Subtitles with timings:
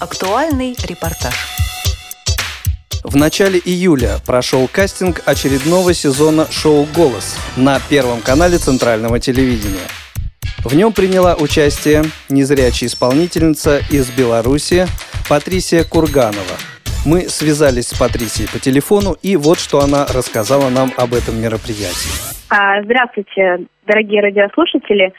[0.00, 1.34] Актуальный репортаж.
[3.04, 9.88] В начале июля прошел кастинг очередного сезона шоу «Голос» на Первом канале Центрального телевидения.
[10.64, 14.86] В нем приняла участие незрячая исполнительница из Беларуси
[15.28, 16.56] Патрисия Курганова.
[17.04, 22.08] Мы связались с Патрисией по телефону, и вот что она рассказала нам об этом мероприятии.
[22.48, 25.12] А, здравствуйте, дорогие радиослушатели.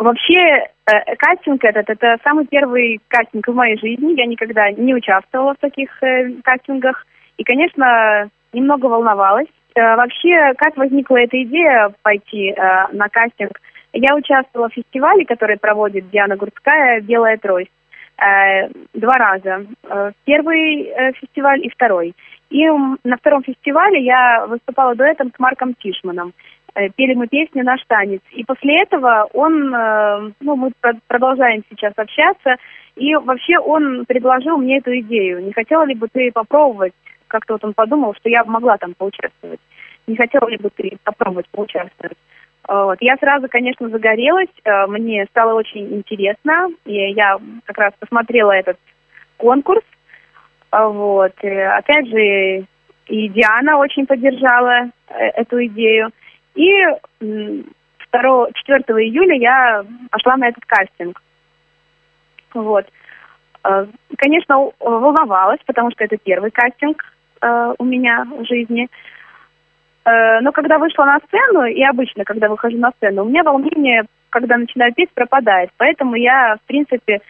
[0.00, 4.18] Вообще, э, кастинг этот, это самый первый кастинг в моей жизни.
[4.18, 7.06] Я никогда не участвовала в таких э, кастингах.
[7.38, 9.48] И, конечно, немного волновалась.
[9.74, 13.60] Э, вообще, как возникла эта идея пойти э, на кастинг?
[13.92, 17.70] Я участвовала в фестивале, который проводит Диана Гурцкая «Белая трость».
[18.18, 19.66] Э, два раза.
[19.84, 22.14] Э, первый э, фестиваль и второй.
[22.48, 26.32] И на втором фестивале я выступала дуэтом с Марком Тишманом.
[26.76, 28.20] Э, пели мы песню «Наш танец».
[28.32, 30.72] И после этого он, э, ну, мы
[31.08, 32.56] продолжаем сейчас общаться,
[32.96, 35.42] и вообще он предложил мне эту идею.
[35.42, 36.92] Не хотела ли бы ты попробовать?
[37.28, 39.60] Как-то вот он подумал, что я могла там поучаствовать.
[40.06, 42.18] Не хотела ли бы ты попробовать поучаствовать?
[42.68, 42.98] Вот.
[43.00, 48.76] Я сразу, конечно, загорелась, э, мне стало очень интересно, и я как раз посмотрела этот
[49.38, 49.84] конкурс.
[50.70, 51.32] Вот.
[51.40, 52.66] И, опять же,
[53.06, 56.10] и Диана очень поддержала эту идею.
[56.56, 56.72] И
[57.20, 61.22] 2, 4 июля я пошла на этот кастинг.
[62.54, 62.86] Вот.
[63.62, 67.04] Э, конечно, волновалась, потому что это первый кастинг
[67.42, 68.88] э, у меня в жизни.
[70.04, 74.04] Э, но когда вышла на сцену, и обычно, когда выхожу на сцену, у меня волнение,
[74.30, 75.70] когда начинаю петь, пропадает.
[75.76, 77.20] Поэтому я, в принципе,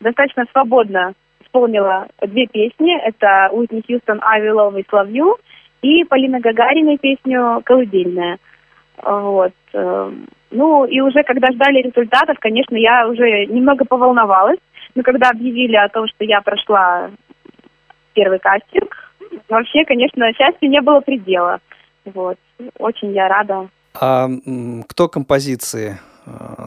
[0.00, 2.98] достаточно свободно исполнила две песни.
[2.98, 5.36] Это Уитни Хьюстон «I will always love you»
[5.82, 8.38] и Полина Гагарина песню «Колыбельная».
[9.02, 9.52] Вот.
[9.74, 10.12] Э,
[10.50, 14.58] ну, и уже когда ждали результатов, конечно, я уже немного поволновалась.
[14.94, 17.10] Но когда объявили о том, что я прошла
[18.14, 18.96] первый кастинг,
[19.48, 21.60] вообще, конечно, счастья не было предела.
[22.06, 22.38] Вот.
[22.78, 23.68] Очень я рада.
[24.00, 24.28] А
[24.88, 25.98] кто композиции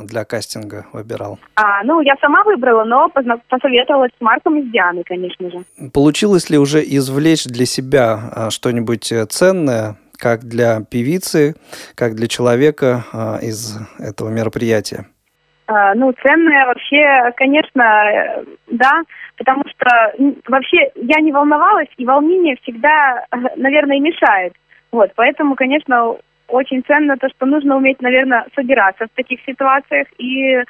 [0.05, 1.39] для кастинга выбирал?
[1.55, 3.09] А, ну, я сама выбрала, но
[3.49, 5.63] посоветовалась с Марком и с Дианой, конечно же.
[5.93, 11.55] Получилось ли уже извлечь для себя э, что-нибудь э, ценное, как для певицы,
[11.95, 13.05] как для человека
[13.41, 15.05] из этого мероприятия?
[15.69, 19.03] А, ну, ценное вообще, конечно, да,
[19.37, 19.87] потому что
[20.47, 23.23] вообще я не волновалась, и волнение всегда,
[23.55, 24.53] наверное, мешает.
[24.91, 26.17] Вот, поэтому, конечно,
[26.49, 30.63] очень ценно то, что нужно уметь, наверное, собираться в таких ситуациях и,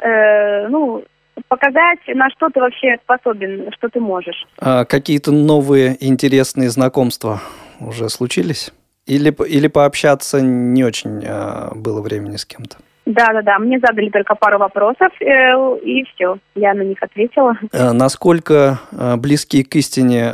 [0.00, 1.04] э, ну,
[1.48, 4.46] показать, на что ты вообще способен, что ты можешь.
[4.58, 7.40] А какие-то новые интересные знакомства
[7.80, 8.72] уже случились?
[9.06, 12.78] Или, или пообщаться не очень э, было времени с кем-то?
[13.06, 13.58] Да, да, да.
[13.58, 16.38] Мне задали только пару вопросов, э, и все.
[16.54, 17.54] Я на них ответила.
[17.72, 20.32] Э, насколько э, близки к истине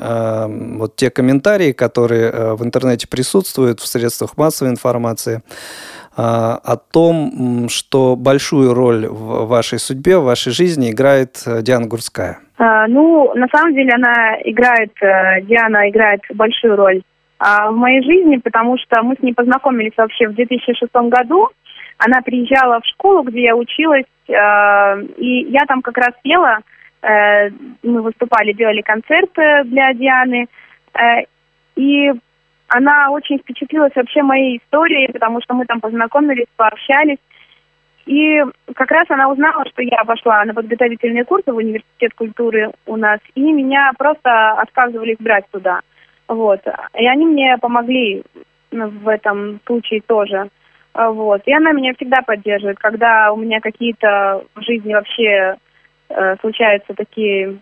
[0.79, 5.43] вот те комментарии, которые в интернете присутствуют, в средствах массовой информации,
[6.17, 12.39] о том, что большую роль в вашей судьбе, в вашей жизни играет Диана Гурская?
[12.59, 14.93] Ну, на самом деле она играет,
[15.47, 17.03] Диана играет большую роль
[17.39, 21.49] в моей жизни, потому что мы с ней познакомились вообще в 2006 году.
[22.03, 24.33] Она приезжала в школу, где я училась, э,
[25.19, 26.61] и я там как раз пела.
[27.03, 27.51] Э,
[27.83, 30.47] мы выступали, делали концерты для Дианы.
[30.95, 31.25] Э,
[31.77, 32.11] и
[32.69, 37.19] она очень впечатлилась вообще моей историей, потому что мы там познакомились, пообщались.
[38.07, 38.43] И
[38.75, 43.21] как раз она узнала, что я пошла на подготовительные курсы в университет культуры у нас,
[43.35, 45.81] и меня просто отказывались брать туда.
[46.29, 46.63] Вот.
[46.99, 48.23] И они мне помогли
[48.71, 50.49] в этом случае тоже.
[50.93, 51.43] А, вот.
[51.47, 55.57] И она меня всегда поддерживает, когда у меня какие-то в жизни вообще
[56.09, 57.59] э, случаются такие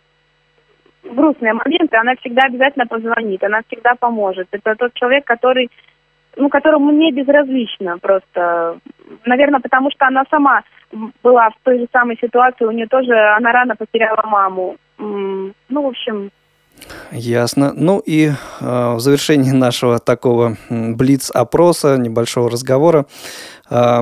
[1.04, 4.48] грустные моменты, она всегда обязательно позвонит, она всегда поможет.
[4.50, 5.70] Это тот человек, который,
[6.36, 8.78] ну, которому не безразлично просто.
[9.24, 10.62] Наверное, потому что она сама
[11.22, 14.76] была в той же самой ситуации, у нее тоже, она рано потеряла маму.
[14.98, 16.30] Ну, в общем,
[17.12, 17.72] Ясно.
[17.74, 23.06] Ну и э, в завершении нашего такого блиц-опроса, небольшого разговора,
[23.70, 24.00] э,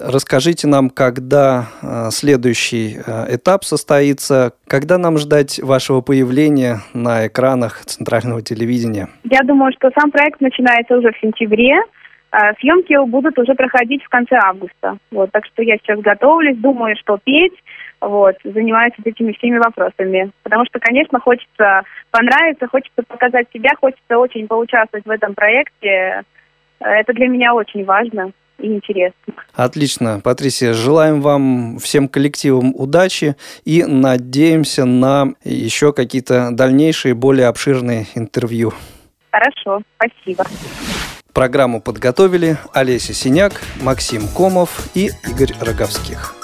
[0.00, 7.84] расскажите нам, когда э, следующий э, этап состоится, когда нам ждать вашего появления на экранах
[7.84, 9.08] центрального телевидения?
[9.24, 11.74] Я думаю, что сам проект начинается уже в сентябре.
[12.34, 14.98] Э, съемки будут уже проходить в конце августа.
[15.12, 17.54] Вот, так что я сейчас готовлюсь, думаю, что петь,
[18.00, 20.32] вот, занимаюсь этими всеми вопросами.
[20.42, 26.22] Потому что, конечно, хочется понравиться, хочется показать себя, хочется очень поучаствовать в этом проекте.
[26.80, 28.32] Это для меня очень важно.
[28.58, 29.34] и интересно.
[29.54, 30.20] Отлично.
[30.22, 38.72] Патрисия, желаем вам всем коллективам удачи и надеемся на еще какие-то дальнейшие, более обширные интервью.
[39.30, 40.44] Хорошо, спасибо.
[41.34, 46.43] Программу подготовили Олеся Синяк, Максим Комов и Игорь Роговских.